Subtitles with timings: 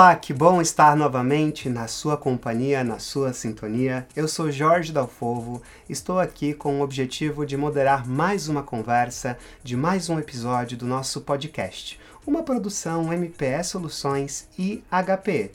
[0.00, 4.08] Olá, que bom estar novamente na sua companhia, na sua sintonia.
[4.16, 5.60] Eu sou Jorge Dalfovo,
[5.90, 10.86] estou aqui com o objetivo de moderar mais uma conversa de mais um episódio do
[10.86, 15.50] nosso podcast, uma produção MPE Soluções e HPE.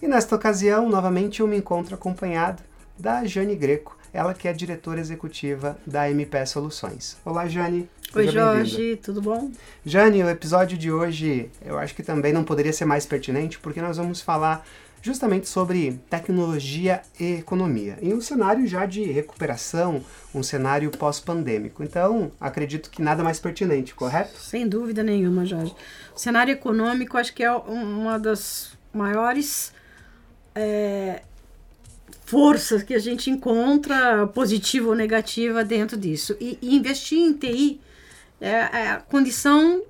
[0.00, 2.62] E nesta ocasião, novamente, eu me encontro acompanhado
[2.98, 7.18] da Jane Greco, ela que é diretora executiva da MPE Soluções.
[7.22, 7.86] Olá, Jane.
[8.12, 9.52] Oi, Jorge, tudo bom?
[9.86, 13.80] Jane, o episódio de hoje eu acho que também não poderia ser mais pertinente, porque
[13.80, 14.66] nós vamos falar
[15.00, 20.04] justamente sobre tecnologia e economia, em um cenário já de recuperação,
[20.34, 21.84] um cenário pós-pandêmico.
[21.84, 24.38] Então, acredito que nada mais pertinente, correto?
[24.38, 25.72] Sem dúvida nenhuma, Jorge.
[26.14, 29.72] O cenário econômico acho que é uma das maiores
[30.54, 31.22] é,
[32.30, 36.36] forças que a gente encontra, positiva ou negativa, dentro disso.
[36.40, 37.80] E, e investir em TI
[38.40, 39.82] é, é a condição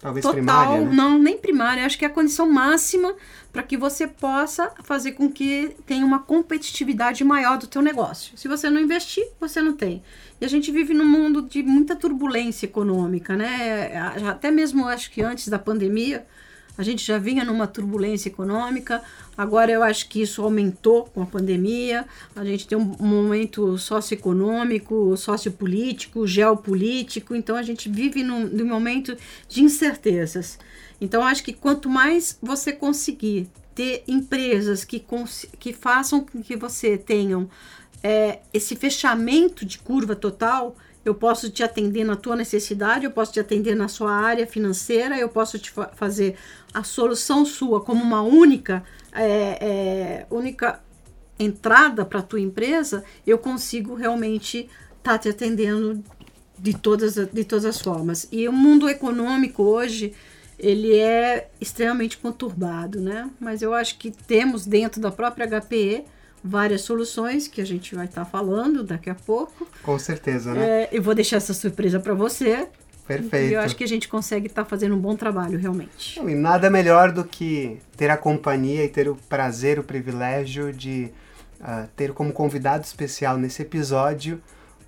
[0.00, 0.94] Talvez total, primária, né?
[0.94, 3.14] não, nem primária, acho que é a condição máxima
[3.52, 8.36] para que você possa fazer com que tenha uma competitividade maior do teu negócio.
[8.38, 10.02] Se você não investir, você não tem.
[10.40, 13.92] E a gente vive num mundo de muita turbulência econômica, né?
[14.26, 16.24] Até mesmo acho que antes da pandemia,
[16.78, 19.02] a gente já vinha numa turbulência econômica,
[19.36, 22.06] agora eu acho que isso aumentou com a pandemia.
[22.36, 29.16] A gente tem um momento socioeconômico, sociopolítico, geopolítico, então a gente vive num, num momento
[29.48, 30.56] de incertezas.
[31.00, 35.04] Então acho que quanto mais você conseguir ter empresas que,
[35.58, 37.50] que façam com que você tenham
[38.02, 43.32] é, esse fechamento de curva total, eu posso te atender na tua necessidade, eu posso
[43.32, 46.36] te atender na sua área financeira, eu posso te fa fazer
[46.72, 50.80] a solução sua como uma única, é, é, única
[51.38, 56.02] entrada para a tua empresa, eu consigo realmente estar tá te atendendo
[56.58, 58.28] de todas, de todas as formas.
[58.32, 60.12] E o mundo econômico hoje,
[60.58, 63.30] ele é extremamente conturbado, né?
[63.38, 66.04] Mas eu acho que temos dentro da própria HPE
[66.42, 69.66] várias soluções que a gente vai estar tá falando daqui a pouco.
[69.82, 70.82] Com certeza, né?
[70.82, 72.68] É, eu vou deixar essa surpresa para você.
[73.08, 73.50] Perfeito.
[73.50, 76.20] E eu acho que a gente consegue estar tá fazendo um bom trabalho, realmente.
[76.20, 81.10] E nada melhor do que ter a companhia e ter o prazer, o privilégio de
[81.60, 84.40] uh, ter como convidado especial nesse episódio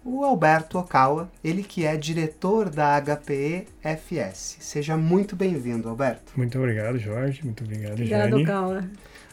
[0.04, 4.56] o Alberto Okawa, ele que é diretor da HPE FS.
[4.60, 6.32] Seja muito bem-vindo, Alberto.
[6.36, 7.44] Muito obrigado, Jorge.
[7.44, 8.42] Muito obrigado, Obrigado, Jane.
[8.42, 8.84] Okawa.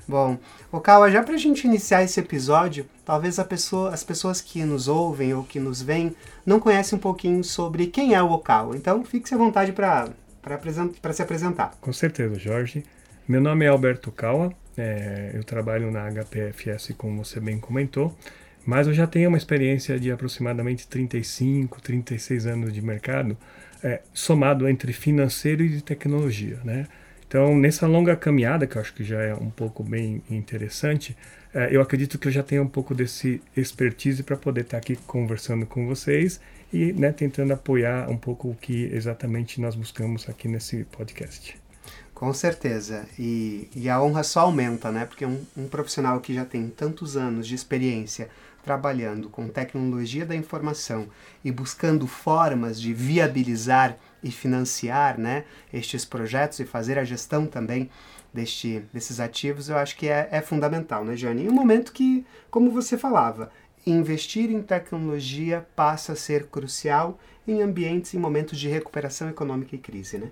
[0.08, 0.38] Bom,
[0.72, 5.34] Okawa, já para a gente iniciar esse episódio, talvez pessoa, as pessoas que nos ouvem
[5.34, 8.78] ou que nos veem não conhecem um pouquinho sobre quem é o Okawa.
[8.78, 10.14] Então, fique à vontade para
[11.14, 11.74] se apresentar.
[11.82, 12.86] Com certeza, Jorge.
[13.28, 18.16] Meu nome é Alberto Okawa, é, eu trabalho na HPFS, como você bem comentou,
[18.66, 23.38] mas eu já tenho uma experiência de aproximadamente 35, 36 anos de mercado,
[23.84, 26.88] é, somado entre financeiro e de tecnologia, né?
[27.28, 31.16] Então, nessa longa caminhada, que eu acho que já é um pouco bem interessante,
[31.54, 34.78] é, eu acredito que eu já tenho um pouco desse expertise para poder estar tá
[34.78, 36.40] aqui conversando com vocês
[36.72, 41.58] e né, tentando apoiar um pouco o que exatamente nós buscamos aqui nesse podcast.
[42.14, 43.06] Com certeza.
[43.20, 45.06] E, e a honra só aumenta, né?
[45.06, 48.30] Porque um, um profissional que já tem tantos anos de experiência
[48.64, 51.08] trabalhando com tecnologia da informação
[51.44, 57.90] e buscando formas de viabilizar e financiar né, estes projetos e fazer a gestão também
[58.34, 61.44] deste, desses ativos, eu acho que é, é fundamental, né, Jane?
[61.44, 63.52] Em um momento que, como você falava,
[63.86, 69.80] investir em tecnologia passa a ser crucial em ambientes, em momentos de recuperação econômica e
[69.80, 70.32] crise, né?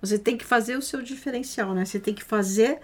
[0.00, 1.84] Você tem que fazer o seu diferencial, né?
[1.84, 2.78] Você tem que fazer,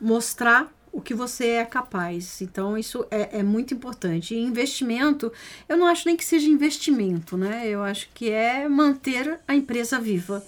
[0.00, 2.40] mostrar o que você é capaz.
[2.40, 4.34] Então, isso é, é, muito importante.
[4.34, 5.30] E investimento,
[5.68, 7.68] eu não acho nem que seja investimento, né?
[7.68, 10.42] Eu acho que é manter a empresa viva.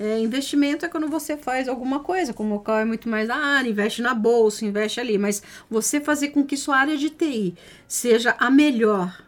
[0.00, 3.36] É, investimento é quando você faz alguma coisa, como o qual é muito mais da
[3.36, 7.54] área, investe na bolsa, investe ali, mas você fazer com que sua área de TI
[7.86, 9.24] seja a melhor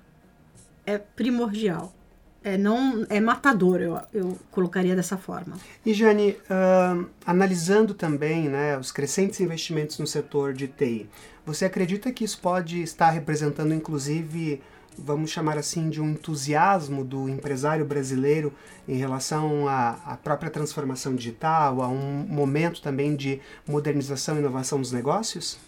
[0.84, 1.94] é primordial
[2.44, 5.56] é, não é matador, eu, eu colocaria dessa forma.
[5.84, 11.08] E Jane, uh, analisando também né, os crescentes investimentos no setor de TI,
[11.46, 14.60] você acredita que isso pode estar representando, inclusive,
[14.96, 18.52] vamos chamar assim, de um entusiasmo do empresário brasileiro
[18.86, 24.78] em relação à, à própria transformação digital, a um momento também de modernização e inovação
[24.78, 25.58] dos negócios?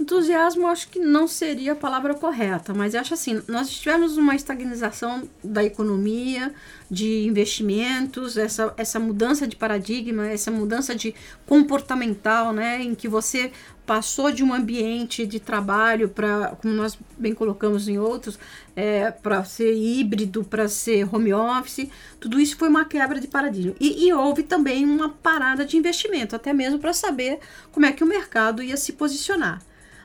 [0.00, 5.28] Entusiasmo acho que não seria a palavra correta, mas acho assim, nós tivemos uma estagnização
[5.44, 6.54] da economia,
[6.90, 11.14] de investimentos, essa, essa mudança de paradigma, essa mudança de
[11.46, 13.52] comportamental, né, em que você
[13.84, 18.38] passou de um ambiente de trabalho para, como nós bem colocamos em outros,
[18.74, 23.74] é, para ser híbrido, para ser home office, tudo isso foi uma quebra de paradigma.
[23.78, 27.38] E, e houve também uma parada de investimento, até mesmo para saber
[27.70, 29.60] como é que o mercado ia se posicionar.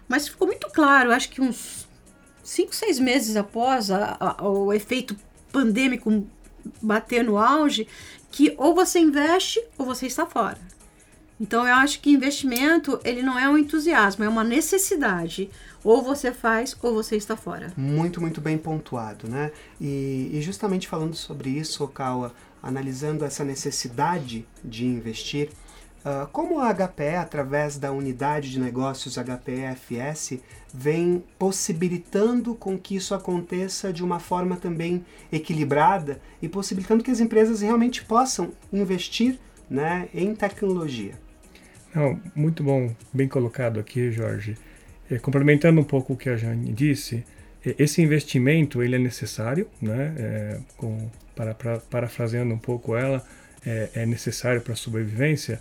[0.07, 1.87] Mas ficou muito claro, acho que uns
[2.43, 5.15] cinco, seis meses após a, a, o efeito
[5.51, 6.25] pandêmico
[6.81, 7.87] bater no auge,
[8.31, 10.59] que ou você investe ou você está fora.
[11.39, 15.49] Então eu acho que investimento ele não é um entusiasmo, é uma necessidade.
[15.83, 17.71] Ou você faz ou você está fora.
[17.77, 19.51] Muito, muito bem pontuado, né?
[19.79, 25.49] E, e justamente falando sobre isso, Okawa, analisando essa necessidade de investir,
[26.05, 30.39] uh, como a HPE, através da unidade de negócios HPE-FS,
[30.73, 37.19] vem possibilitando com que isso aconteça de uma forma também equilibrada e possibilitando que as
[37.19, 41.13] empresas realmente possam investir né, em tecnologia.
[41.93, 44.57] Não, muito bom, bem colocado aqui, Jorge.
[45.09, 47.23] É, complementando um pouco o que a Jane disse,
[47.65, 50.13] é, esse investimento ele é necessário, né?
[50.17, 53.25] É, com, para, para, parafraseando um pouco ela,
[53.95, 55.59] é necessário para a sobrevivência.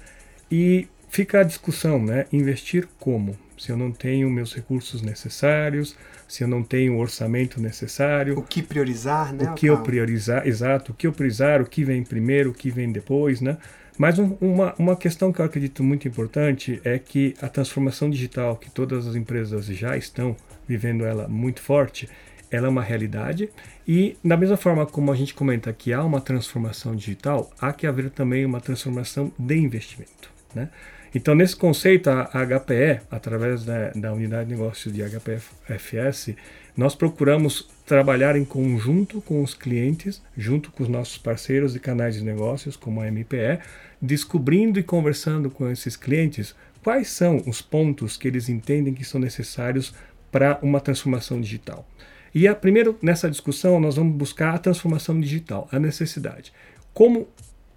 [0.50, 2.26] E fica a discussão, né?
[2.32, 3.36] Investir como?
[3.58, 5.96] Se eu não tenho meus recursos necessários,
[6.28, 8.38] se eu não tenho o orçamento necessário.
[8.38, 9.50] O que priorizar, né?
[9.50, 10.92] O que eu priorizar, exato.
[10.92, 13.56] O que eu priorizar, o que vem primeiro, o que vem depois, né?
[13.96, 18.56] Mas um, uma, uma questão que eu acredito muito importante é que a transformação digital,
[18.56, 20.36] que todas as empresas já estão
[20.66, 22.08] vivendo ela muito forte,
[22.50, 23.50] ela é uma realidade
[23.86, 27.86] e da mesma forma como a gente comenta que há uma transformação digital, há que
[27.86, 30.68] haver também uma transformação de investimento, né?
[31.14, 36.34] Então, nesse conceito, a HPE, através da, da unidade de negócios de HPFS,
[36.76, 42.16] nós procuramos trabalhar em conjunto com os clientes, junto com os nossos parceiros e canais
[42.16, 43.60] de negócios, como a MPE,
[44.02, 46.52] descobrindo e conversando com esses clientes
[46.82, 49.94] quais são os pontos que eles entendem que são necessários
[50.32, 51.88] para uma transformação digital.
[52.34, 56.52] E a, primeiro, nessa discussão, nós vamos buscar a transformação digital, a necessidade.
[56.92, 57.28] Como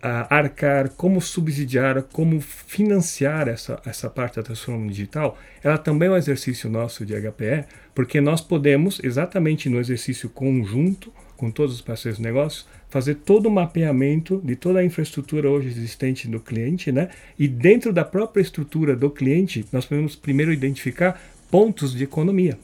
[0.02, 6.18] arcar, como subsidiar, como financiar essa, essa parte da transformação digital, ela também é um
[6.18, 7.66] exercício nosso de HPE,
[7.96, 13.48] porque nós podemos, exatamente no exercício conjunto, com todos os parceiros de negócios, fazer todo
[13.48, 17.10] o mapeamento de toda a infraestrutura hoje existente do cliente, né?
[17.38, 22.58] E dentro da própria estrutura do cliente, nós podemos primeiro identificar pontos de economia.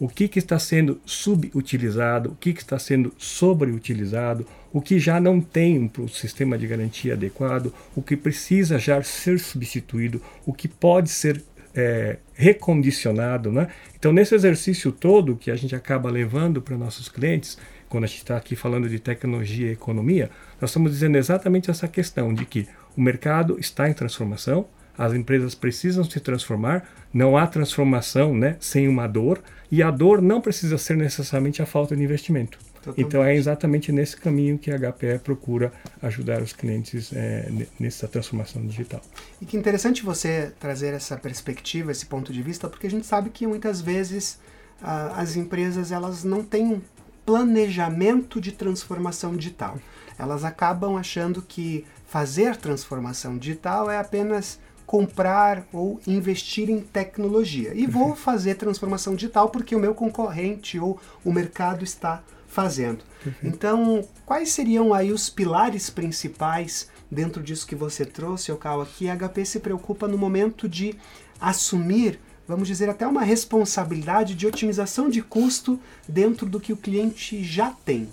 [0.00, 5.20] O que, que está sendo subutilizado, o que, que está sendo sobreutilizado, o que já
[5.20, 10.66] não tem um sistema de garantia adequado, o que precisa já ser substituído, o que
[10.66, 11.44] pode ser
[11.74, 13.52] é, recondicionado.
[13.52, 13.68] Né?
[13.98, 17.58] Então, nesse exercício todo que a gente acaba levando para nossos clientes,
[17.88, 20.30] quando a gente está aqui falando de tecnologia e economia,
[20.60, 24.66] nós estamos dizendo exatamente essa questão de que o mercado está em transformação,
[25.00, 29.42] as empresas precisam se transformar, não há transformação né, sem uma dor,
[29.72, 32.58] e a dor não precisa ser necessariamente a falta de investimento.
[32.74, 33.06] Totalmente.
[33.06, 38.66] Então é exatamente nesse caminho que a HPE procura ajudar os clientes é, nessa transformação
[38.66, 39.00] digital.
[39.40, 43.30] E que interessante você trazer essa perspectiva, esse ponto de vista, porque a gente sabe
[43.30, 44.38] que muitas vezes
[44.82, 46.80] as empresas elas não têm um
[47.24, 49.78] planejamento de transformação digital.
[50.18, 54.58] Elas acabam achando que fazer transformação digital é apenas
[54.90, 57.72] comprar ou investir em tecnologia.
[57.76, 63.04] E vou fazer transformação digital porque o meu concorrente ou o mercado está fazendo.
[63.40, 69.16] Então, quais seriam aí os pilares principais dentro disso que você trouxe, Okawa, que a
[69.16, 70.96] HP se preocupa no momento de
[71.40, 77.44] assumir, vamos dizer, até uma responsabilidade de otimização de custo dentro do que o cliente
[77.44, 78.08] já tem?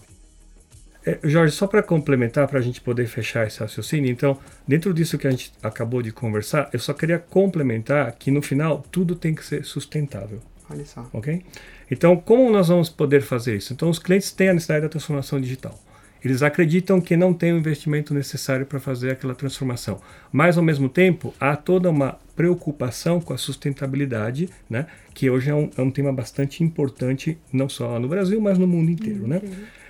[1.08, 4.38] É, Jorge, só para complementar, para a gente poder fechar esse raciocínio, então,
[4.68, 8.84] dentro disso que a gente acabou de conversar, eu só queria complementar que no final
[8.92, 10.42] tudo tem que ser sustentável.
[10.70, 11.10] Olha só.
[11.14, 11.42] Ok?
[11.90, 13.72] Então, como nós vamos poder fazer isso?
[13.72, 15.82] Então, os clientes têm a necessidade da transformação digital.
[16.22, 20.02] Eles acreditam que não tem o investimento necessário para fazer aquela transformação.
[20.30, 24.88] Mas, ao mesmo tempo, há toda uma preocupação com a sustentabilidade, né?
[25.14, 28.68] que hoje é um, é um tema bastante importante, não só no Brasil, mas no
[28.68, 29.26] mundo inteiro.
[29.26, 29.42] Né?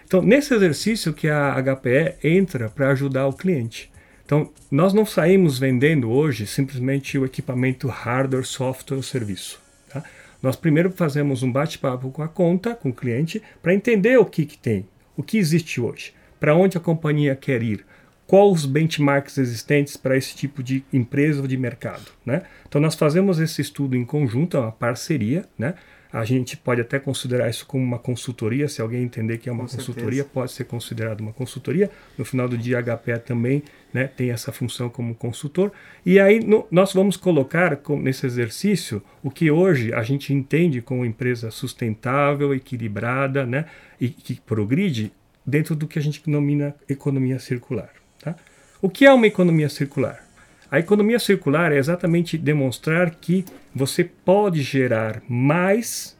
[0.07, 3.91] Então, nesse exercício que a HPE entra para ajudar o cliente.
[4.25, 9.59] Então, nós não saímos vendendo hoje simplesmente o equipamento hardware, software ou serviço.
[9.89, 10.01] Tá?
[10.41, 14.45] Nós primeiro fazemos um bate-papo com a conta, com o cliente, para entender o que,
[14.45, 14.87] que tem,
[15.17, 17.85] o que existe hoje, para onde a companhia quer ir,
[18.25, 22.05] quais os benchmarks existentes para esse tipo de empresa ou de mercado.
[22.25, 22.43] Né?
[22.65, 25.73] Então, nós fazemos esse estudo em conjunto, é uma parceria, né?
[26.11, 29.65] A gente pode até considerar isso como uma consultoria, se alguém entender que é uma
[29.65, 30.29] Com consultoria, certeza.
[30.33, 31.89] pode ser considerado uma consultoria.
[32.17, 35.71] No final do dia, a HPE também né, tem essa função como consultor.
[36.05, 40.81] E aí no, nós vamos colocar com, nesse exercício o que hoje a gente entende
[40.81, 43.65] como empresa sustentável, equilibrada né,
[43.99, 45.11] e que progride
[45.45, 47.89] dentro do que a gente denomina economia circular.
[48.21, 48.35] Tá?
[48.81, 50.26] O que é uma economia circular?
[50.69, 56.17] A economia circular é exatamente demonstrar que você pode gerar mais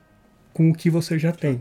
[0.54, 1.60] com o que você já tem.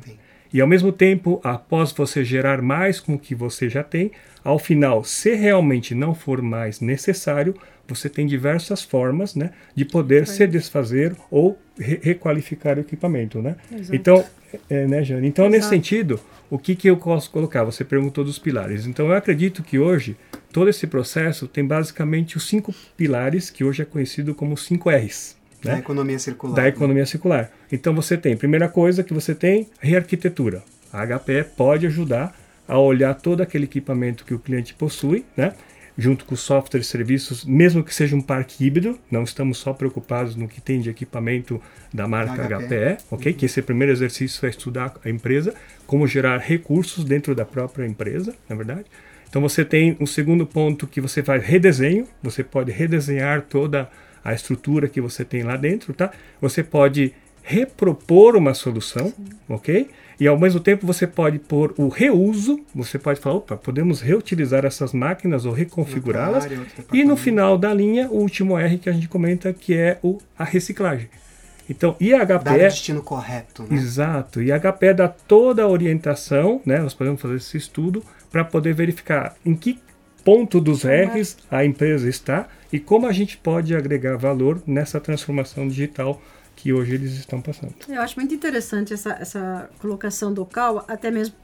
[0.53, 4.13] E ao mesmo tempo, após você gerar mais com o que você já tem,
[4.45, 7.55] ao final, se realmente não for mais necessário,
[7.89, 13.43] você tem diversas formas né, de poder se desfazer ou re requalificar o equipamento.
[13.43, 13.57] Né?
[13.71, 13.95] Exato.
[13.95, 14.25] Então,
[14.71, 15.27] é, né, Jane?
[15.27, 17.65] Então, nesse sentido, o que, que eu posso colocar?
[17.65, 18.87] Você perguntou dos pilares.
[18.87, 20.17] Então, eu acredito que hoje,
[20.57, 25.37] todo esse processo tem basicamente os cinco pilares, que hoje é conhecido como 5 R's.
[25.63, 25.79] Da Né?
[25.81, 26.55] economia circular.
[26.57, 27.51] da economia circular.
[27.71, 30.63] Então você tem, primeira coisa que você tem, rearquitetura.
[30.91, 32.35] A HPE pode ajudar
[32.67, 35.53] a olhar todo aquele equipamento que o cliente possui, né?
[35.99, 39.75] junto com os softwares e serviços, mesmo que seja um parque híbrido, não estamos só
[39.75, 41.61] preocupados no que tem de equipamento
[41.93, 42.67] da marca Da HPE.
[42.67, 43.33] HPE, ok?
[43.35, 45.55] Que esse primeiro exercício é estudar a empresa,
[45.87, 48.87] como gerar recursos dentro da própria empresa, na verdade.
[49.29, 53.89] Então você tem um segundo ponto que você faz redesenho, você pode redesenhar toda
[54.25, 56.11] a estrutura que você tem lá dentro, tá?
[56.41, 59.13] Você pode repropor uma solução,
[59.49, 59.89] ok?
[60.19, 64.65] E ao mesmo tempo você pode pôr o reuso, você pode falar, opa, podemos reutilizar
[64.65, 66.49] essas máquinas ou reconfigurá-las.
[66.93, 70.19] E no final da linha, o último R que a gente comenta, que é o,
[70.37, 71.09] a reciclagem.
[71.69, 73.77] Então, a Dar o HPE destino correto, né?
[73.77, 74.41] Exato.
[74.41, 76.79] A HPE dá toda a orientação, né?
[76.79, 78.03] Nós podemos fazer esse estudo
[78.37, 79.79] para poder verificar em que
[80.23, 85.67] ponto dos R's a empresa está e como a gente pode agregar valor nessa transformação
[85.67, 86.21] digital
[86.55, 87.75] que hoje eles estão passando.
[87.89, 91.35] Eu acho muito interessante essa, essa colocação do Cal, até mesmo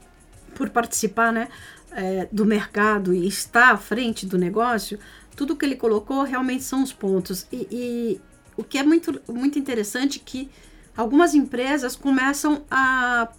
[0.53, 1.47] por participar né,
[1.91, 4.99] é, do mercado e estar à frente do negócio.
[5.35, 7.47] Tudo que ele colocou realmente são os pontos.
[7.51, 8.21] E, e
[8.55, 10.47] o que é muito, muito interessante é que
[10.95, 13.29] algumas empresas começam a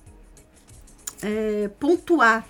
[1.22, 2.44] é, pontuar.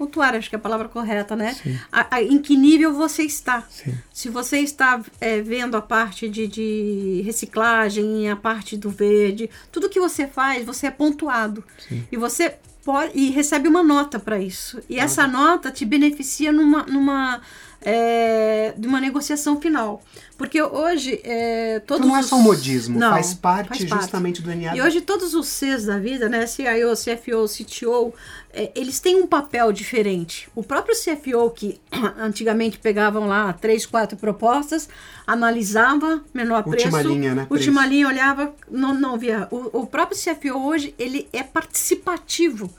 [0.00, 1.54] Pontuar, acho que é a palavra correta, né?
[1.92, 3.62] A- a- em que nível você está.
[3.68, 3.92] Sim.
[4.10, 9.90] Se você está é, vendo a parte de, de reciclagem, a parte do verde, tudo
[9.90, 11.62] que você faz, você é pontuado.
[11.86, 12.02] Sim.
[12.10, 14.80] E você pode e recebe uma nota para isso.
[14.88, 17.42] E essa nota te beneficia numa, numa
[17.82, 20.02] é, de uma negociação final.
[20.38, 24.02] Porque hoje é, todos Então não é só um modismo, Não, faz parte faz parte.
[24.02, 24.74] justamente do DNA.
[24.76, 28.14] E hoje todos os Cs da vida, né, CIO, CFO, CTO,
[28.52, 30.48] é, eles têm um papel diferente.
[30.54, 31.80] O próprio CFO que
[32.18, 34.88] antigamente pegavam lá três, quatro propostas,
[35.26, 37.94] analisava menor Última preço, linha, né, última preço.
[37.94, 39.46] linha olhava, não, não via.
[39.50, 42.70] O, o próprio CFO hoje ele é participativo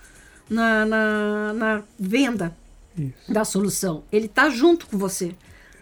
[0.50, 2.56] na, na, na venda
[2.98, 3.32] Isso.
[3.32, 4.04] da solução.
[4.12, 5.34] Ele está junto com você,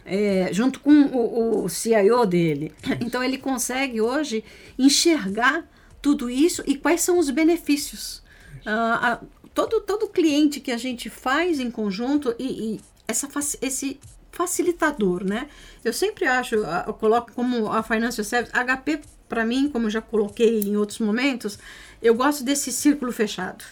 [0.05, 2.71] é, junto com o, o CIO dele.
[3.01, 4.43] Então ele consegue hoje
[4.77, 5.63] enxergar
[6.01, 8.21] tudo isso e quais são os benefícios.
[8.65, 9.19] A-
[9.67, 13.27] todo, todo cliente que a gente faz em conjunto e, e essa,
[13.61, 13.99] esse
[14.31, 15.49] facilitador, né?
[15.83, 20.61] Eu sempre acho, eu coloco como a Financial Service, HP para mim, como já coloquei
[20.61, 21.59] em outros momentos,
[22.01, 23.63] eu gosto desse círculo fechado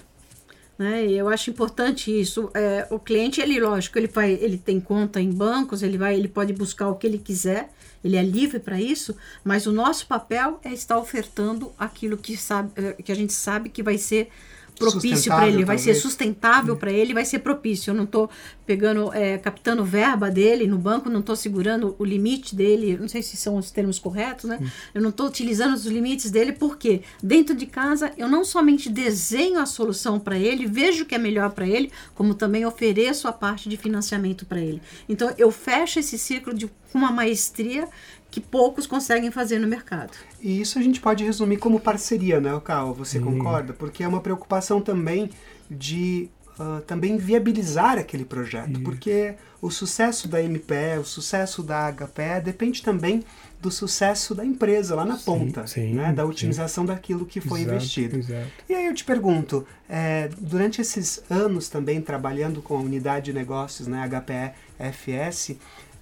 [0.77, 1.05] né?
[1.07, 2.51] Eu acho importante isso.
[2.53, 6.27] É, o cliente, ele, lógico, ele vai, ele tem conta em bancos, ele vai, ele
[6.27, 7.69] pode buscar o que ele quiser,
[8.03, 12.71] ele é livre para isso, mas o nosso papel é estar ofertando aquilo que, sabe,
[12.75, 14.29] eh, que a gente sabe que vai ser
[14.77, 16.01] propício para ele, vai ser talvez.
[16.01, 17.91] sustentável para ele, vai ser propício.
[17.91, 18.29] Eu não estou
[18.65, 23.23] pegando, é, captando verba dele no banco, não estou segurando o limite dele, não sei
[23.23, 24.59] se são os termos corretos, né?
[24.93, 29.59] Eu não estou utilizando os limites dele, porque dentro de casa eu não somente desenho
[29.59, 33.31] a solução para ele, vejo o que é melhor para ele, como também ofereço a
[33.31, 34.81] parte de financiamento para ele.
[35.07, 37.87] Então eu fecho esse ciclo de, com uma maestria
[38.29, 40.11] que poucos conseguem fazer no mercado.
[40.41, 42.93] E isso a gente pode resumir como parceria, né, Cal?
[42.93, 43.73] Você concorda?
[43.73, 45.29] Porque é uma preocupação também
[45.69, 46.29] de
[46.59, 48.79] ah, também viabilizar aquele projeto.
[48.81, 53.23] Porque o sucesso da MPE, o sucesso da HPE depende também
[53.61, 56.11] do sucesso da empresa lá na ponta, sim, né?
[56.13, 56.29] da sim.
[56.29, 58.17] otimização daquilo que foi Exato, investido.
[58.17, 58.47] exato.
[58.67, 63.33] E aí eu te pergunto, é, durante esses anos também trabalhando com a unidade de
[63.33, 64.53] negócios, né, HPE
[64.91, 65.57] FS,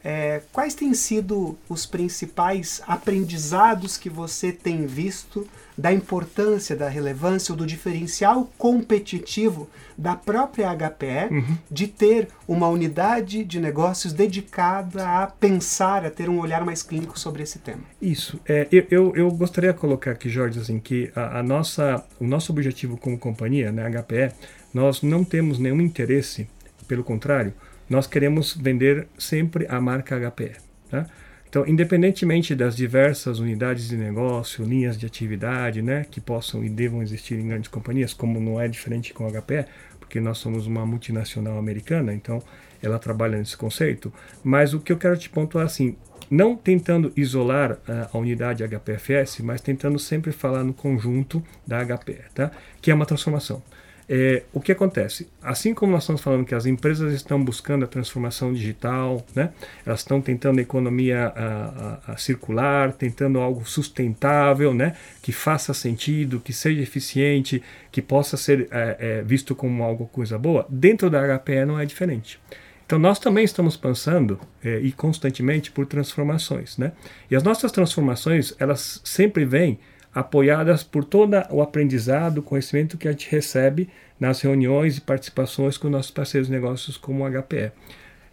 [0.05, 7.51] é, quais têm sido os principais aprendizados que você tem visto da importância, da relevância
[7.51, 11.57] ou do diferencial competitivo da própria HPE Uhum.
[11.71, 17.17] de ter uma unidade de negócios dedicada a pensar, a ter um olhar mais clínico
[17.19, 17.81] sobre esse tema.
[18.00, 18.39] Isso.
[18.47, 22.27] É, eu, eu, eu gostaria de colocar aqui, Jorge, assim, que a, a nossa, o
[22.27, 24.33] nosso objetivo como companhia, né, HPE,
[24.71, 26.47] nós não temos nenhum interesse,
[26.88, 27.53] pelo contrário,
[27.89, 30.54] nós queremos vender sempre a marca HPE.
[30.89, 31.06] Tá?
[31.48, 37.01] Então, independentemente das diversas unidades de negócio, linhas de atividade, né, que possam e devam
[37.01, 39.65] existir em grandes companhias, como não é diferente com a HPE,
[40.00, 42.44] porque nós somos uma multinacional americana, então
[42.84, 44.12] ela trabalha nesse conceito.
[44.44, 45.96] Mas o que eu quero te pontuar assim,
[46.30, 52.22] não tentando isolar ah, a unidade HPFS, mas tentando sempre falar no conjunto da HPE,
[52.34, 52.51] tá?
[52.82, 53.63] que é uma transformação.
[54.07, 55.27] É, o que acontece?
[55.41, 59.51] Assim como nós estamos falando que as empresas estão buscando a transformação digital, né?
[59.83, 64.95] elas estão tentando a economia a, a, a circular, tentando algo sustentável, né?
[65.24, 70.38] que faça sentido, que seja eficiente, que possa ser é, é, visto como algo coisa
[70.38, 72.39] boa, dentro da HPE não é diferente.
[72.85, 76.91] Então nós também estamos pensando é, e constantemente por transformações, né?
[77.31, 79.79] E as nossas transformações elas sempre vêm
[80.15, 85.77] apoiadas por todo o aprendizado, o conhecimento que a gente recebe nas reuniões e participações
[85.77, 87.74] com nossos parceiros de negócios como a HPE,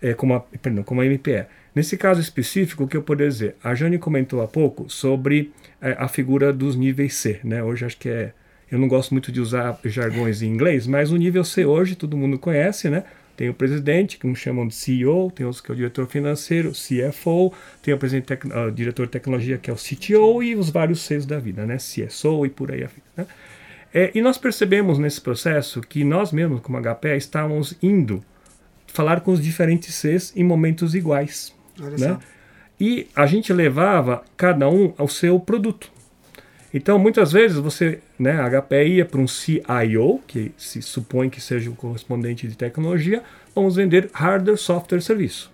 [0.00, 1.46] é, como, a, perdão, como a MPE.
[1.74, 3.56] Nesse caso específico, o que eu poderia dizer?
[3.64, 7.40] A Jane comentou há pouco sobre é, a figura dos níveis C.
[7.42, 7.62] Né?
[7.62, 8.32] Hoje acho que é.
[8.70, 12.16] Eu não gosto muito de usar jargões em inglês, mas o nível C hoje todo
[12.16, 13.04] mundo conhece, né?
[13.42, 16.70] Tem o presidente, que uns chamam de CEO, tem outros que é o diretor financeiro,
[16.70, 21.00] CFO, tem o presidente uh, diretor de tecnologia, que é o CTO, e os vários
[21.00, 21.76] Cs da vida, né?
[21.76, 23.00] CSO e por aí afim.
[23.16, 23.26] Né?
[23.92, 28.22] É, e nós percebemos nesse processo que nós mesmos, como HP, estávamos indo
[28.86, 31.52] falar com os diferentes Cs em momentos iguais.
[31.80, 31.98] Olha né?
[31.98, 32.20] só.
[32.78, 35.90] E a gente levava cada um ao seu produto.
[36.74, 41.40] Então, muitas vezes você, né, a HP ia para um CIO, que se supõe que
[41.40, 43.22] seja o correspondente de tecnologia,
[43.54, 45.50] vamos vender hardware, software, serviço.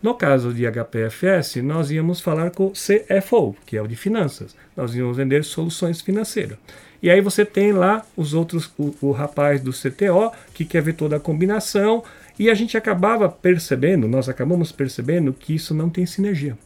[0.00, 4.54] No caso de HPFS, nós íamos falar com o CFO, que é o de finanças.
[4.76, 6.58] Nós íamos vender soluções financeiras.
[7.02, 10.94] E aí você tem lá os outros, o, o rapaz do CTO, que quer ver
[10.94, 12.02] toda a combinação,
[12.38, 16.56] e a gente acabava percebendo, nós acabamos percebendo que isso não tem sinergia.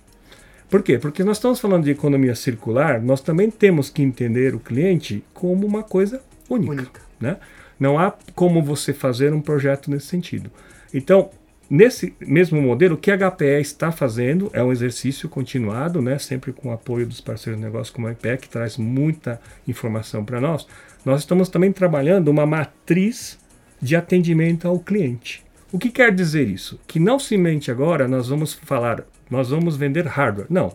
[0.69, 0.99] Por quê?
[0.99, 5.67] Porque nós estamos falando de economia circular, nós também temos que entender o cliente como
[5.67, 6.73] uma coisa única.
[6.73, 7.01] Única.
[7.21, 7.37] Né?
[7.79, 10.51] Não há como você fazer um projeto nesse sentido.
[10.93, 11.31] Então,
[11.71, 16.19] nesse mesmo modelo, o que a HPE está fazendo é um exercício continuado, né?
[16.19, 20.25] sempre com o apoio dos parceiros de negócio como a IPE, que traz muita informação
[20.25, 20.67] para nós.
[21.05, 23.39] Nós estamos também trabalhando uma matriz
[23.81, 25.46] de atendimento ao cliente.
[25.77, 26.81] O que quer dizer isso?
[26.87, 30.47] Que não somente agora nós vamos falar nós vamos vender hardware.
[30.49, 30.73] Não.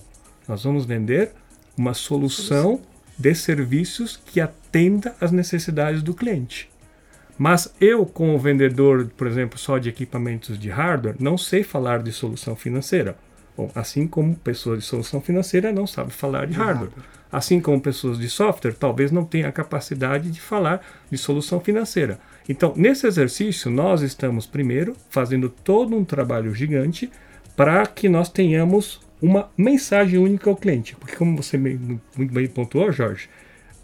[0.48, 1.32] Nós vamos vender
[1.76, 2.80] uma solução
[3.18, 6.70] de serviços que atenda às necessidades do cliente.
[7.36, 12.12] Mas eu, como vendedor, por exemplo, só de equipamentos de hardware, não sei falar de
[12.12, 13.18] solução financeira.
[13.58, 16.92] Bom, assim como pessoas de solução financeira não sabem falar de hardware.
[17.32, 22.20] Assim como pessoas de software talvez não tenham a capacidade de falar de solução financeira.
[22.50, 27.10] Então, nesse exercício, nós estamos primeiro fazendo todo um trabalho gigante
[27.56, 30.96] para que nós tenhamos uma mensagem única ao cliente.
[30.96, 33.30] Porque, como você muito bem pontuou, Jorge,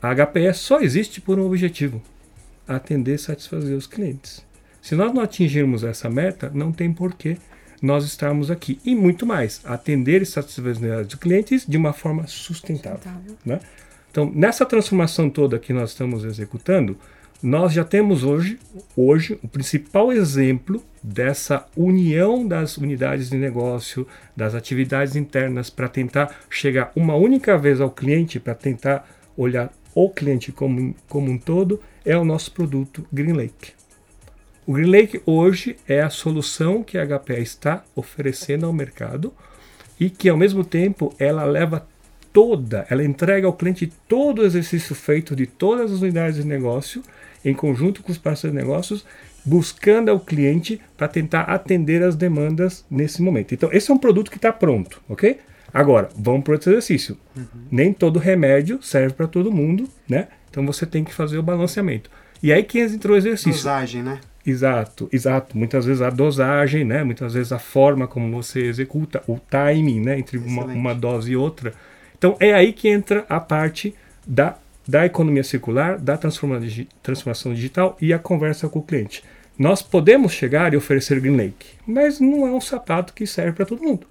[0.02, 2.02] a HPE só existe por um objetivo:
[2.68, 4.46] atender e satisfazer os clientes.
[4.82, 7.38] Se nós não atingirmos essa meta, não tem porquê
[7.82, 8.80] nós estarmos aqui.
[8.84, 12.98] E muito mais, atender e satisfazer dos clientes de uma forma sustentável.
[12.98, 13.38] Sustentável.
[13.46, 13.60] Né?
[14.10, 16.98] Então, nessa transformação toda que nós estamos executando,
[17.42, 18.58] nós já temos hoje,
[18.96, 26.36] hoje o principal exemplo dessa união das unidades de negócio, das atividades internas para tentar
[26.50, 31.80] chegar uma única vez ao cliente, para tentar olhar o cliente como, como um todo,
[32.04, 33.72] é o nosso produto Green Lake.
[34.66, 39.32] O Green Lake hoje é a solução que a HPE está oferecendo ao mercado
[40.00, 41.88] e que ao mesmo tempo ela leva
[42.34, 47.02] toda, ela entrega ao cliente todo o exercício feito de todas as unidades de negócio
[47.50, 49.06] em conjunto com os parceiros de negócios,
[49.46, 53.54] buscando ao cliente para tentar atender as demandas nesse momento.
[53.54, 55.40] Então, esse é um produto que está pronto, ok?
[55.74, 57.18] Agora, vamos para outro exercício.
[57.36, 57.46] Uhum.
[57.72, 60.28] Nem todo remédio serve para todo mundo, né?
[60.50, 62.10] Então você tem que fazer o balanceamento.
[62.42, 63.52] E aí que entra o exercício.
[63.52, 64.20] Dosagem, né?
[64.46, 65.58] Exato, exato.
[65.58, 67.04] Muitas vezes a dosagem, né?
[67.04, 70.18] Muitas vezes a forma como você executa, o timing, né?
[70.18, 71.74] Entre uma, uma dose e outra.
[72.18, 73.94] Então é aí que entra a parte
[74.26, 74.58] da
[74.88, 79.24] da economia circular, da transformação digital e a conversa com o cliente.
[79.58, 83.66] Nós podemos chegar e oferecer Green Lake, mas não é um sapato que serve para
[83.66, 84.08] todo mundo.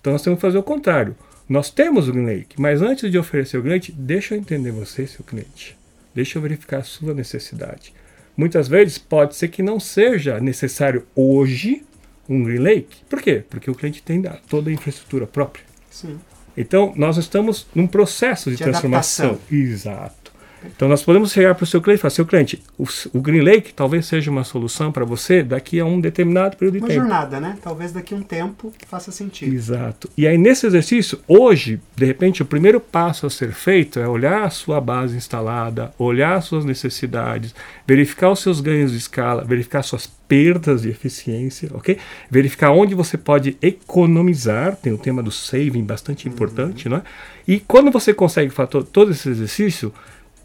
[0.00, 1.16] Então nós temos que fazer o contrário.
[1.48, 4.70] Nós temos o Green Lake, mas antes de oferecer o Green Lake, deixa eu entender
[4.70, 5.76] você, seu cliente.
[6.14, 7.92] Deixa eu verificar a sua necessidade.
[8.36, 11.84] Muitas vezes pode ser que não seja necessário hoje
[12.28, 13.02] um Green Lake.
[13.08, 13.42] Por quê?
[13.48, 15.64] Porque o cliente tem toda a infraestrutura própria.
[15.90, 16.20] Sim.
[16.60, 19.26] Então, nós estamos num processo de, De transformação.
[19.30, 19.56] adaptação.
[19.58, 20.27] Exato.
[20.64, 23.40] Então, nós podemos chegar para o seu cliente e falar: seu cliente, o, o Green
[23.40, 27.00] Lake talvez seja uma solução para você daqui a um determinado período de Uma tempo.
[27.00, 27.56] jornada, né?
[27.62, 29.54] Talvez daqui a um tempo faça sentido.
[29.54, 30.08] Exato.
[30.16, 34.42] E aí, nesse exercício, hoje, de repente, o primeiro passo a ser feito é olhar
[34.44, 37.54] a sua base instalada, olhar as suas necessidades,
[37.86, 41.96] verificar os seus ganhos de escala, verificar suas perdas de eficiência, ok?
[42.30, 47.02] Verificar onde você pode economizar, tem o tema do saving bastante importante, não é?
[47.46, 49.92] E quando você consegue fazer to- todo esse exercício,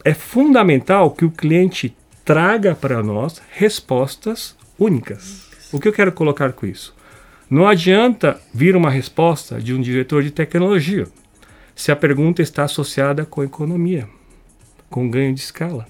[0.03, 5.49] é fundamental que o cliente traga para nós respostas únicas.
[5.71, 6.95] O que eu quero colocar com isso?
[7.49, 11.07] Não adianta vir uma resposta de um diretor de tecnologia
[11.75, 14.07] se a pergunta está associada com economia,
[14.89, 15.87] com ganho de escala.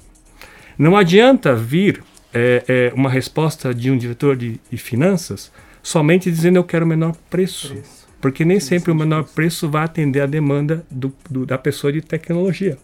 [0.77, 6.57] Não adianta vir é, é, uma resposta de um diretor de, de finanças somente dizendo
[6.57, 7.69] eu quero menor preço.
[7.69, 8.02] Preço.
[8.23, 11.99] Porque nem sempre o menor preço vai atender a demanda do- do- da pessoa de
[12.01, 12.77] tecnologia.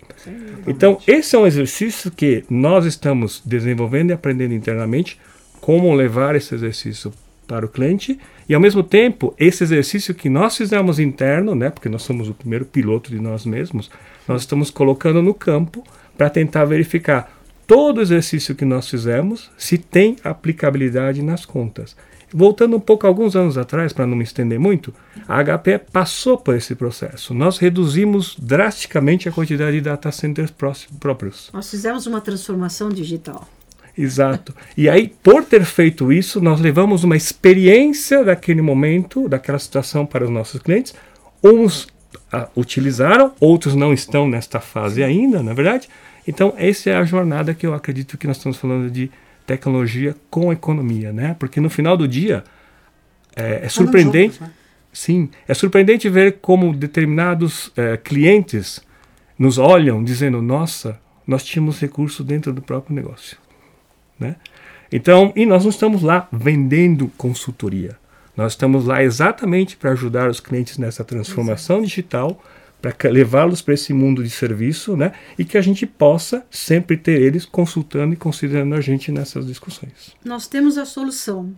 [0.67, 5.17] Então, esse é um exercício que nós estamos desenvolvendo e aprendendo internamente
[5.61, 7.13] como levar esse exercício
[7.47, 11.87] para o cliente e, ao mesmo tempo, esse exercício que nós fizemos interno, né, porque
[11.87, 13.89] nós somos o primeiro piloto de nós mesmos,
[14.27, 15.83] nós estamos colocando no campo
[16.17, 17.31] para tentar verificar
[17.65, 21.95] todo o exercício que nós fizemos se tem aplicabilidade nas contas.
[22.33, 24.93] Voltando um pouco alguns anos atrás, para não me estender muito,
[25.27, 27.33] a HPE passou por esse processo.
[27.33, 30.53] Nós reduzimos drasticamente a quantidade de data centers
[30.99, 31.49] próprios.
[31.53, 33.47] Nós fizemos uma transformação digital.
[33.97, 34.55] Exato.
[34.77, 40.23] E aí, por ter feito isso, nós levamos uma experiência daquele momento, daquela situação para
[40.23, 40.93] os nossos clientes.
[41.43, 41.87] Uns
[42.31, 45.89] ah, utilizaram, outros não estão nesta fase ainda, na verdade.
[46.27, 49.11] Então, essa é a jornada que eu acredito que nós estamos falando de
[49.49, 51.35] tecnologia com economia, né?
[51.39, 52.43] Porque no final do dia
[53.35, 54.37] é, é Andam surpreendente.
[54.37, 54.53] juntos, né?
[54.93, 58.79] Sim, é surpreendente ver como determinados eh, clientes
[59.37, 63.37] nos olham dizendo: nossa, nós tínhamos recurso dentro do próprio negócio.
[64.19, 64.35] Né?
[64.91, 67.97] Então, e nós não estamos lá vendendo consultoria.
[68.37, 72.43] Nós estamos lá exatamente para ajudar os clientes nessa transformação digital,
[72.81, 75.11] para levá-los para esse mundo de serviço, né?
[75.37, 80.15] E que a gente possa sempre ter eles consultando e considerando a gente nessas discussões.
[80.23, 81.53] Nós temos a solução.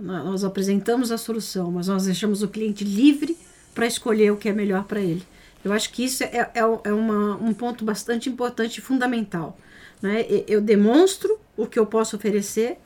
[0.00, 3.36] Nó- Nós apresentamos a solução, mas nós deixamos o cliente livre
[3.74, 5.22] para escolher o que é melhor para ele.
[5.64, 9.58] Eu acho que isso é, é, é uma- um ponto bastante importante e fundamental.
[10.02, 10.26] Né?
[10.48, 12.76] Eu demonstro o que eu posso oferecer.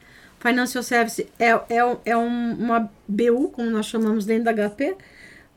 [0.41, 4.95] Financial Service é, é, é um- uma BU, como nós chamamos dentro da HP,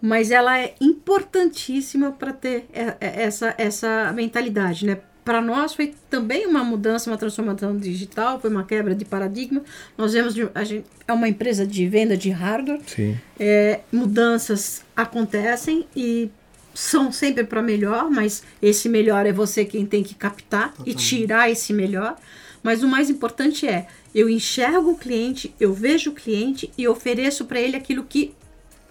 [0.02, 4.98] mas ela é importantíssima para ter é- é- essa, essa mentalidade, né?
[5.24, 9.62] Para nós foi também uma mudança, uma transformação digital, foi uma quebra de paradigma.
[9.96, 13.16] Nós vemos de- a gente é uma empresa de venda de hardware, Sim.
[13.40, 16.30] é, mudanças acontecem e
[16.74, 21.06] são sempre para melhor, mas esse melhor é você quem tem que captar e Totalmente.
[21.06, 22.16] tirar esse melhor.
[22.64, 23.86] Mas o mais importante é
[24.16, 28.34] eu enxergo o cliente, eu vejo o cliente e ofereço para ele aquilo que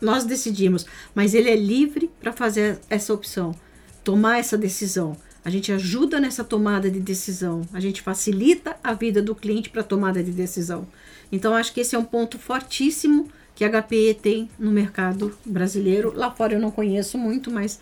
[0.00, 3.54] nós decidimos, mas ele é livre para fazer essa opção,
[4.02, 5.16] tomar essa decisão.
[5.44, 9.82] A gente ajuda nessa tomada de decisão, a gente facilita a vida do cliente para
[9.82, 10.86] tomada de decisão.
[11.32, 16.12] Então acho que esse é um ponto fortíssimo que a HPE tem no mercado brasileiro.
[16.14, 17.78] Lá fora eu não conheço muito, mas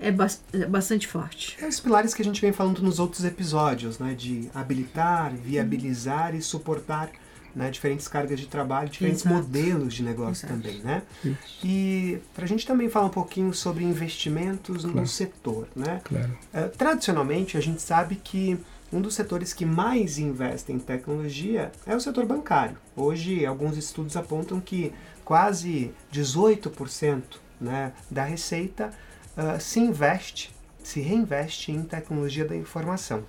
[0.00, 1.56] é, bas- é bastante forte.
[1.60, 4.14] É os pilares que a gente vem falando nos outros episódios, né?
[4.14, 7.10] De habilitar, viabilizar e suportar
[7.54, 9.34] né, diferentes cargas de trabalho, diferentes Exato.
[9.36, 10.60] modelos de negócio Exato.
[10.60, 11.02] também, né?
[11.64, 15.06] E para a gente também falar um pouquinho sobre investimentos no Claro.
[15.08, 16.00] setor, né?
[16.04, 16.36] Claro.
[16.52, 18.58] Eh, tradicionalmente, a gente sabe que
[18.92, 22.76] um dos setores que mais investe em tecnologia é o setor bancário.
[22.96, 24.92] Hoje, alguns estudos apontam que
[25.24, 27.22] quase 18%
[27.60, 28.90] né, da receita
[29.36, 33.22] ah, se investe, se reinveste em tecnologia da informação.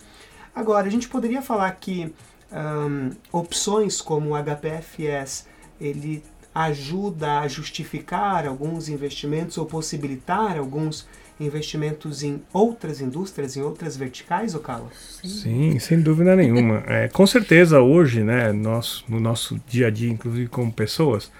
[0.56, 2.12] Agora, a gente poderia falar que
[2.52, 5.46] ahn, opções como o HPFS,
[5.80, 11.08] ele ajuda a justificar alguns investimentos ou possibilitar alguns
[11.40, 14.90] investimentos em outras indústrias, em outras verticais, Ocala?
[15.24, 16.84] Sim, sem dúvida nenhuma.
[16.86, 21.32] É, com certeza hoje, né, nós, no nosso dia a dia, inclusive como pessoas,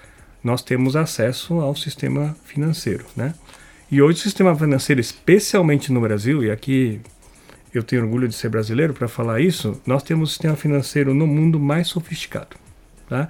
[0.42, 3.34] nós temos acesso ao sistema financeiro, né?
[3.90, 7.00] E hoje o sistema financeiro, especialmente no Brasil, e aqui
[7.74, 11.26] eu tenho orgulho de ser brasileiro para falar isso, nós temos o sistema financeiro no
[11.26, 12.56] mundo mais sofisticado,
[13.08, 13.28] tá?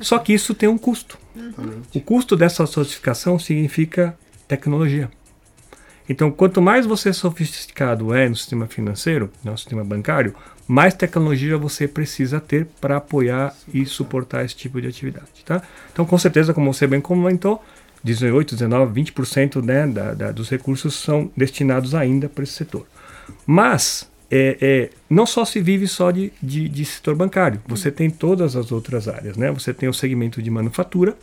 [0.00, 1.18] Só que isso tem um custo.
[1.94, 5.10] O custo dessa sofisticação significa tecnologia.
[6.08, 10.34] Então, quanto mais você sofisticado é no sistema financeiro, no sistema bancário,
[10.68, 15.44] mais tecnologia você precisa ter para apoiar e suportar esse tipo de atividade.
[15.44, 15.62] Tá?
[15.92, 17.62] Então, com certeza, como você bem comentou,
[18.04, 22.86] 18, 19, 20% né, da, da, dos recursos são destinados ainda para esse setor.
[23.46, 28.10] Mas é, é, não só se vive só de, de, de, setor bancário, você tem
[28.10, 29.36] todas as outras áreas.
[29.36, 29.50] Né?
[29.52, 31.16] Você tem o segmento de manufatura.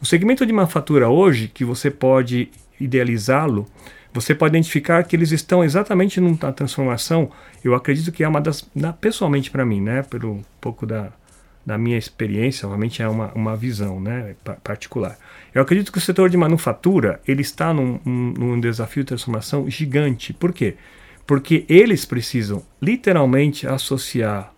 [0.00, 3.66] O segmento de manufatura hoje, que você pode idealizá-lo,
[4.12, 7.30] você pode identificar que eles estão exatamente numa transformação.
[7.62, 11.12] Eu acredito que é uma das, na, pessoalmente para mim, né, pelo um pouco da,
[11.64, 15.18] da minha experiência, obviamente é uma, uma visão né, particular.
[15.54, 19.68] Eu acredito que o setor de manufatura ele está num, um, num desafio de transformação
[19.68, 20.32] gigante.
[20.32, 20.76] Por quê?
[21.26, 24.52] Porque eles precisam literalmente associar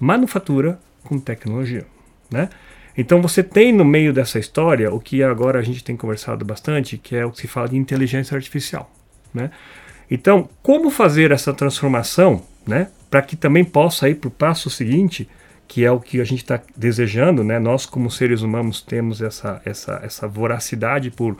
[0.00, 1.86] manufatura com tecnologia,
[2.30, 2.48] né?
[2.96, 6.98] Então você tem no meio dessa história o que agora a gente tem conversado bastante,
[6.98, 8.90] que é o que se fala de inteligência artificial.
[9.32, 9.50] Né?
[10.10, 15.28] Então, como fazer essa transformação né, para que também possa ir para o passo seguinte,
[15.68, 17.58] que é o que a gente está desejando, né?
[17.58, 21.38] nós como seres humanos temos essa, essa, essa voracidade por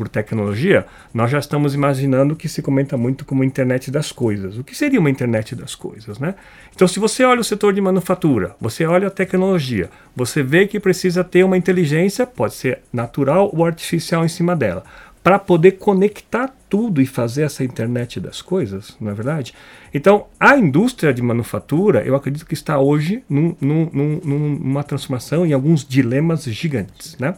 [0.00, 4.56] por tecnologia, nós já estamos imaginando que se comenta muito como internet das coisas.
[4.56, 6.36] O que seria uma internet das coisas, né?
[6.74, 10.80] Então, se você olha o setor de manufatura, você olha a tecnologia, você vê que
[10.80, 14.84] precisa ter uma inteligência, pode ser natural ou artificial em cima dela,
[15.22, 19.52] para poder conectar tudo e fazer essa internet das coisas, não é verdade?
[19.92, 24.20] Então, a indústria de manufatura, eu acredito que está hoje num, num, num,
[24.58, 27.34] numa transformação em alguns dilemas gigantes, né?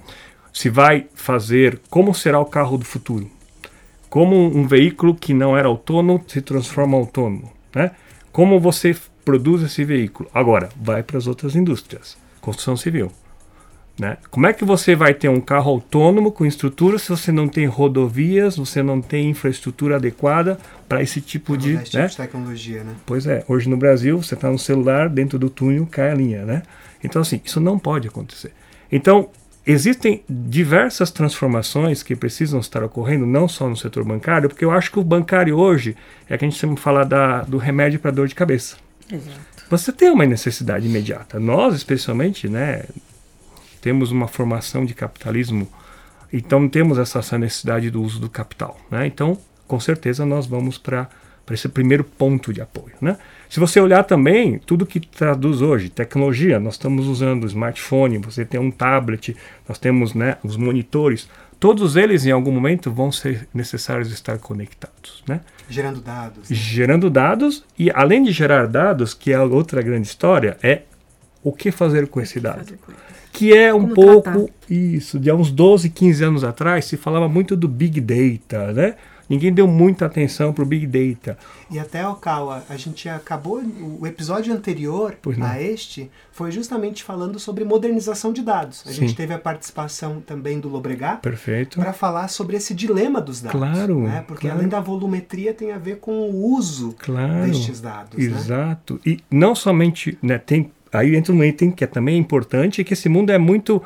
[0.52, 3.30] Se vai fazer como será o carro do futuro.
[4.08, 7.50] Como um veículo que não era autônomo se transforma autônomo.
[7.74, 7.92] Né?
[8.30, 10.28] Como você produz esse veículo?
[10.34, 12.16] Agora, vai para as outras indústrias.
[12.40, 13.10] Construção civil.
[13.98, 14.16] Né?
[14.30, 17.66] Como é que você vai ter um carro autônomo com estrutura se você não tem
[17.66, 22.08] rodovias, você não tem infraestrutura adequada para esse tipo de, esse né?
[22.08, 22.94] tipo de tecnologia, né?
[23.04, 26.44] Pois é, hoje no Brasil você está no celular, dentro do túnel cai a linha,
[26.44, 26.62] né?
[27.04, 28.52] Então assim, isso não pode acontecer.
[28.90, 29.28] Então
[29.66, 34.90] existem diversas transformações que precisam estar ocorrendo, não só no setor bancário, porque eu acho
[34.90, 35.96] que o bancário hoje
[36.29, 38.77] é que a gente sempre fala da, do remédio para dor de cabeça.
[39.11, 39.53] Exato.
[39.70, 41.40] Você tem uma necessidade imediata.
[41.40, 42.85] Nós, especialmente, né,
[43.81, 45.66] temos uma formação de capitalismo,
[46.33, 48.79] então temos essa, essa necessidade do uso do capital.
[48.90, 49.07] Né?
[49.07, 51.09] Então, com certeza, nós vamos para
[51.50, 52.94] esse primeiro ponto de apoio.
[53.00, 53.16] Né?
[53.48, 58.59] Se você olhar também, tudo que traduz hoje, tecnologia, nós estamos usando smartphone, você tem
[58.59, 59.37] um tablet,
[59.68, 61.28] nós temos né, os monitores,
[61.61, 65.22] todos eles em algum momento vão ser necessários estar conectados.
[65.28, 65.40] Né?
[65.68, 66.48] Gerando dados.
[66.48, 66.57] Né?
[66.57, 70.83] Gerando dados, e além de gerar dados, que é outra grande história, é
[71.42, 72.78] o que fazer com esse dado.
[73.33, 74.52] Que é um Como pouco tratar.
[74.70, 78.94] isso, de há uns 12, 15 anos atrás se falava muito do Big Data, né?
[79.32, 81.38] Ninguém deu muita atenção para o Big Data.
[81.70, 83.62] E até, Okawa, a gente acabou.
[83.98, 88.84] O episódio anterior a este foi justamente falando sobre modernização de dados.
[88.86, 89.00] A Sim.
[89.00, 91.22] gente teve a participação também do Lobregat.
[91.22, 91.80] Perfeito.
[91.80, 93.58] Para falar sobre esse dilema dos dados.
[93.58, 94.02] Claro.
[94.02, 94.22] Né?
[94.28, 94.58] Porque claro.
[94.58, 98.18] além da volumetria, tem a ver com o uso claro, destes dados.
[98.18, 98.24] Né?
[98.26, 98.94] Exato.
[98.96, 99.00] Né?
[99.12, 100.18] E não somente.
[100.20, 103.82] Né, tem, aí entra um item que é também importante, que esse mundo é muito.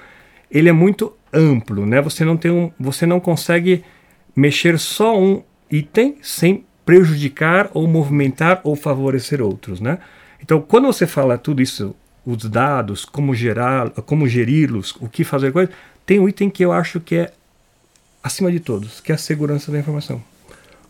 [0.51, 2.01] Ele é muito amplo, né?
[2.01, 3.85] Você não tem um, você não consegue
[4.37, 9.99] mexer só um item sem prejudicar ou movimentar ou favorecer outros, né?
[10.41, 15.53] Então, quando você fala tudo isso, os dados, como gerar, como geri-los, o que fazer
[15.53, 15.73] coisa,
[16.05, 17.33] tem um item que eu acho que é
[18.23, 20.23] acima de todos, que é a segurança da informação.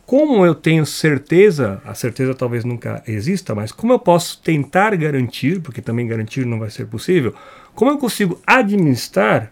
[0.04, 5.61] Como eu tenho certeza, a certeza talvez nunca exista, mas como eu posso tentar garantir,
[5.61, 7.35] porque também garantir não vai ser possível,
[7.74, 9.50] como eu consigo administrar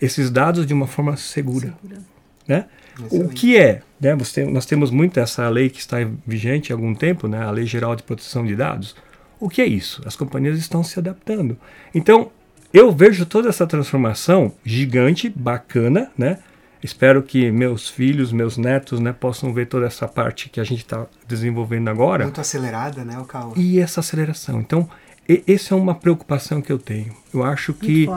[0.00, 2.00] esses dados de uma forma segura, segura.
[2.48, 2.64] né?
[3.10, 3.82] O que é?
[4.00, 7.50] Né, você, nós temos muito essa lei que está vigente há algum tempo, né, a
[7.50, 8.94] Lei Geral de Proteção de Dados.
[9.40, 10.02] O que é isso?
[10.04, 11.56] As companhias estão se adaptando.
[11.94, 12.30] Então,
[12.72, 16.38] eu vejo toda essa transformação gigante, bacana, né?
[16.82, 20.80] Espero que meus filhos, meus netos, né, possam ver toda essa parte que a gente
[20.80, 22.24] está desenvolvendo agora.
[22.24, 23.52] Muito acelerada, né, o Cal?
[23.56, 24.60] E essa aceleração.
[24.60, 24.88] Então,
[25.28, 27.14] e, essa é uma preocupação que eu tenho.
[27.32, 28.08] Eu acho que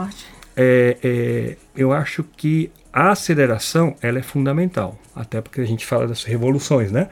[0.56, 6.08] é, é, eu acho que a aceleração ela é fundamental, até porque a gente fala
[6.08, 7.10] das revoluções, né?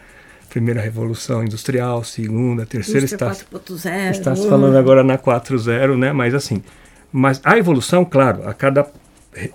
[0.48, 3.30] Primeira revolução industrial, segunda, terceira está
[4.10, 6.10] está se falando agora na 4.0, né?
[6.10, 6.62] Mas assim,
[7.12, 8.86] mas a evolução, claro, a cada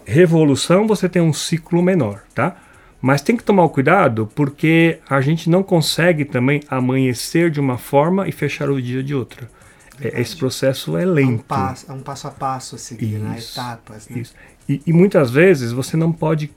[0.05, 2.57] revolução você tem um ciclo menor, tá?
[3.01, 7.79] Mas tem que tomar o cuidado porque a gente não consegue também amanhecer de uma
[7.79, 9.49] forma e fechar o dia de outra.
[10.01, 11.29] É, esse processo é lento.
[11.29, 13.35] É um passo, é um passo a passo a seguir, né?
[13.37, 13.65] isso, né?
[13.65, 14.07] etapas.
[14.09, 14.19] Né?
[14.19, 14.33] Isso.
[14.67, 16.51] E, e muitas vezes você não pode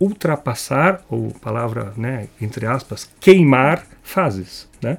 [0.00, 4.68] ultrapassar, ou palavra, né, entre aspas, queimar fases.
[4.82, 4.98] Né?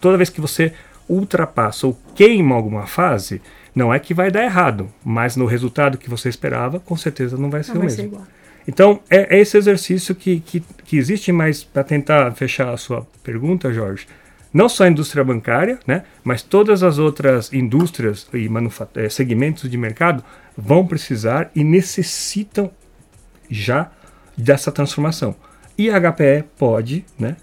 [0.00, 0.74] Toda vez que você
[1.08, 3.40] ultrapassa ou queima alguma fase,
[3.74, 7.50] não é que vai dar errado, mas no resultado que você esperava, com certeza não
[7.50, 8.02] vai ser não o vai mesmo.
[8.02, 8.26] Ser igual.
[8.68, 13.06] Então, é, é, esse exercício que, que, que existe, mas para tentar fechar a sua
[13.22, 14.06] pergunta, Jorge,
[14.52, 18.48] não só a indústria bancária, né, mas todas as outras indústrias e
[18.94, 20.24] eh, segmentos de mercado
[20.56, 22.70] vão precisar e necessitam
[23.50, 23.90] já
[24.36, 25.34] dessa transformação.
[25.76, 27.36] E a HPE pode, né,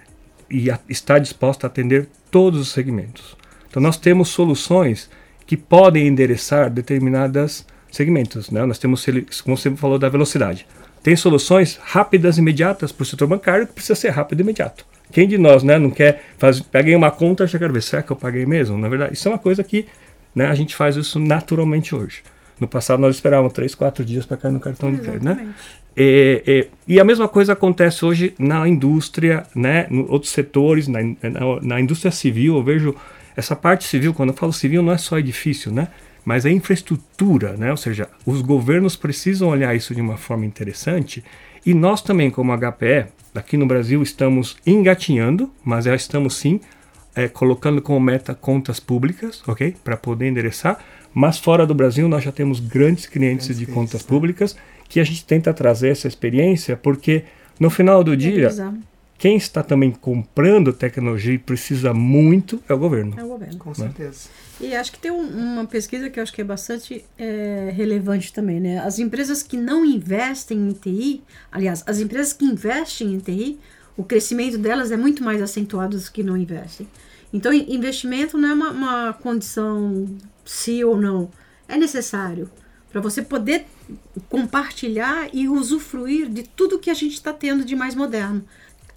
[0.50, 3.38] e a, está disposta a atender todos os segmentos.
[3.70, 5.10] Então nós temos soluções
[5.46, 8.50] que podem endereçar determinados segmentos.
[8.50, 8.66] Né?
[8.66, 9.06] Nós temos,
[9.44, 10.66] como você falou, da velocidade.
[11.02, 14.86] Tem soluções rápidas, imediatas para o setor bancário que precisa ser rápido e imediato.
[15.12, 18.12] Quem de nós né, não quer fazer, peguei uma conta, já quero ver, será que
[18.12, 18.78] eu paguei mesmo?
[18.78, 19.86] Na verdade, isso é uma coisa que
[20.34, 22.24] né, a gente faz isso naturalmente hoje.
[22.60, 25.54] No passado nós esperávamos 3, 4 dias para cair no cartão de crédito, né?
[25.96, 31.00] E, e, e, a mesma coisa acontece hoje na indústria, né, em outros setores, na,
[31.04, 32.56] na, na, indústria civil.
[32.56, 32.96] Eu vejo
[33.38, 35.89] essa parte civil, quando eu falo civil, não é só edifício, né,
[36.26, 41.24] mas é infraestrutura, né, ou seja, os governos precisam olhar isso de uma forma interessante.
[41.63, 46.60] E nós também, como HPE, aqui no Brasil, estamos engatinhando, mas já estamos sim
[47.15, 50.80] é, colocando como meta contas públicas, ok, para poder endereçar.
[51.13, 54.08] Mas fora do Brasil, nós já temos grandes clientes de contas né?
[54.08, 54.56] públicas
[54.89, 57.24] que a gente tenta trazer essa experiência, porque
[57.60, 58.50] no final do dia,
[59.17, 63.13] quem está também comprando tecnologia e precisa muito é o governo.
[63.17, 63.58] É o governo.
[63.58, 63.76] Com né?
[63.76, 64.30] certeza.
[64.63, 68.32] E acho que tem um, uma pesquisa que eu acho que é bastante é, relevante
[68.32, 68.80] também, né?
[68.80, 71.21] As empresas que não investem em TI,
[71.52, 73.60] aliás, as empresas que investem em TI,
[73.97, 76.88] o crescimento delas é muito mais acentuado do que não investem.
[77.34, 80.08] Então, investimento não é uma, uma condição
[80.45, 81.30] se ou não.
[81.67, 82.49] É necessário
[82.89, 83.65] para você poder
[84.30, 88.45] compartilhar e usufruir de tudo que a gente está tendo de mais moderno.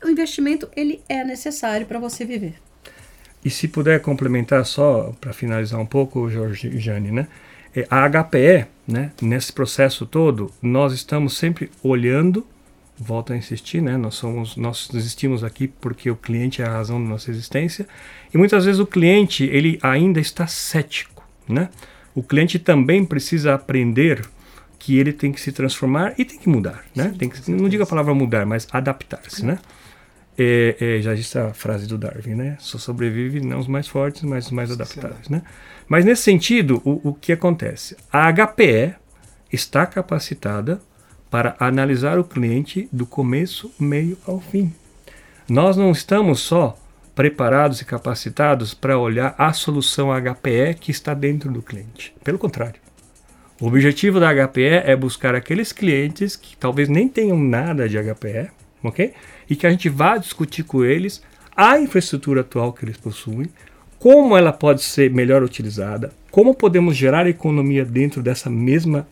[0.04, 2.65] O investimento ele é necessário para você viver.
[3.46, 7.28] E se puder complementar só para finalizar um pouco, Jorge e Jane, né?
[7.72, 12.44] É, a HPE, né, nesse processo todo, nós estamos sempre olhando
[12.98, 13.96] volto a insistir, né?
[13.96, 17.86] Nós somos, nós existimos aqui porque o cliente é a razão da nossa existência
[18.34, 21.68] e muitas vezes o cliente ele ainda está cético, né?
[22.16, 24.26] O cliente também precisa aprender
[24.76, 27.14] que ele tem que se transformar e tem que mudar, né?
[27.16, 29.60] Tem que, não diga a palavra mudar, mas adaptar-se, né?
[30.38, 32.56] É, é, já existe a frase do Darwin, né?
[32.60, 35.42] Só sobrevive não os mais fortes, mas os mais adaptáveis, né?
[35.88, 37.96] Mas nesse sentido, o, o que acontece?
[38.12, 38.94] A HPE
[39.50, 40.80] está capacitada
[41.30, 44.72] para analisar o cliente do começo, meio ao fim.
[45.48, 46.76] Nós não estamos só
[47.14, 52.14] preparados e capacitados para olhar a solução HPE que está dentro do cliente.
[52.22, 52.80] Pelo contrário.
[53.58, 58.50] O objetivo da HPE é buscar aqueles clientes que talvez nem tenham nada de HPE,
[58.82, 59.14] ok?
[59.48, 61.22] E que a gente vá discutir com eles
[61.56, 63.48] a infraestrutura atual que eles possuem,
[63.98, 69.06] como ela pode ser melhor utilizada, como podemos gerar economia dentro dessa mesma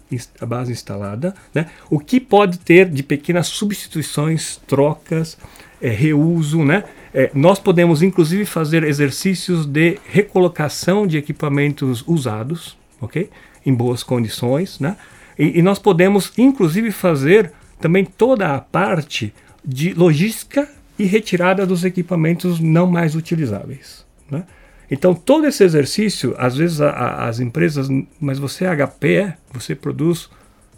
[0.46, 1.70] base instalada, né?
[1.88, 5.38] o que pode ter de pequenas substituições, trocas,
[5.80, 6.62] é, reuso.
[6.62, 6.84] Né?
[7.14, 13.30] É, nós podemos inclusive fazer exercícios de recolocação de equipamentos usados, ok?
[13.64, 14.78] em boas condições.
[14.78, 14.96] Né?
[15.38, 19.32] E, e nós podemos inclusive fazer também toda a parte
[19.64, 24.04] de logística e retirada dos equipamentos não mais utilizáveis.
[24.30, 24.44] Né?
[24.90, 27.88] Então, todo esse exercício, às vezes a, a, as empresas,
[28.20, 30.28] mas você é HPE, você produz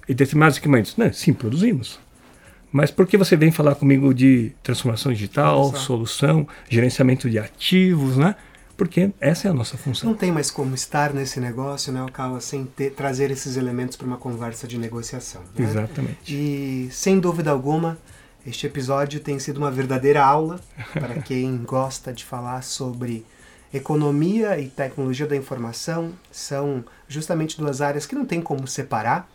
[0.08, 0.96] determinados equipamentos.
[0.96, 1.12] Né?
[1.12, 1.98] Sim, produzimos.
[2.72, 8.34] Mas por que você vem falar comigo de transformação digital, solução, gerenciamento de ativos, né?
[8.76, 10.10] Porque essa é a nossa função.
[10.10, 14.06] Não tem mais como estar nesse negócio, né, Okawa, sem ter, trazer esses elementos para
[14.06, 15.40] uma conversa de negociação.
[15.56, 15.64] Né?
[15.64, 16.18] Exatamente.
[16.28, 17.96] E, sem dúvida alguma,
[18.46, 20.60] este episódio tem sido uma verdadeira aula
[20.94, 23.26] para quem gosta de falar sobre
[23.76, 29.28] Economia e tecnologia da informação são justamente duas áreas que não tem como separar.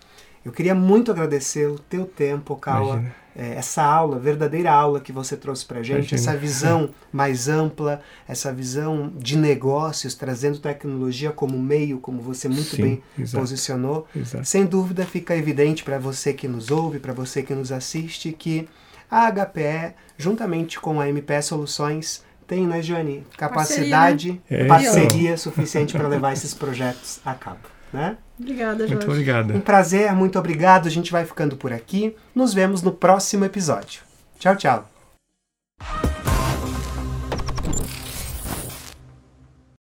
[0.44, 3.04] Eu queria muito agradecer o teu tempo, Kawa,
[3.36, 6.20] é, essa aula, verdadeira aula que você trouxe para gente, Imagina.
[6.20, 12.76] essa visão mais ampla, essa visão de negócios, trazendo tecnologia como meio, como você muito
[12.76, 14.08] Sim, bem exato, posicionou.
[14.16, 14.46] Exato.
[14.46, 18.68] Sem dúvida fica evidente para você que nos ouve, para você que nos assiste, que
[19.12, 23.26] a HPE, juntamente com a MPE Soluções, tem, né, Joane?
[23.38, 24.68] Capacidade, parceria, né?
[24.68, 27.60] parceria suficiente para levar esses projetos a cabo.
[27.94, 28.18] Né?
[28.40, 28.96] Obrigada, Jorge.
[28.96, 29.54] Muito obrigado.
[29.54, 30.88] Um prazer, muito obrigado.
[30.88, 32.16] A gente vai ficando por aqui.
[32.34, 34.02] Nos vemos no próximo episódio.
[34.40, 36.11] Tchau, tchau.